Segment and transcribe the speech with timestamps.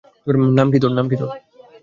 [0.57, 1.29] নাম কি তোর?